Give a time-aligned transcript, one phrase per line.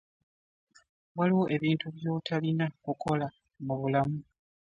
[1.17, 3.27] Waliwo ebintu byotalina kukola
[3.65, 4.19] mu bulamu.